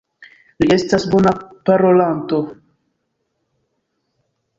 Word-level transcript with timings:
Li 0.61 0.69
estas 0.75 1.03
bona 1.15 1.33
parolanto. 1.69 2.39